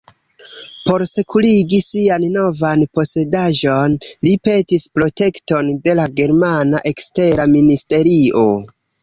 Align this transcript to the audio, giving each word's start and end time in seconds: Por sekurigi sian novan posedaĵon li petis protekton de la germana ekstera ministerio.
Por 0.85 1.03
sekurigi 1.09 1.81
sian 1.87 2.25
novan 2.37 2.85
posedaĵon 2.99 3.99
li 4.29 4.33
petis 4.49 4.87
protekton 4.97 5.71
de 5.85 5.95
la 6.01 6.09
germana 6.23 6.83
ekstera 6.95 7.47
ministerio. 7.55 8.49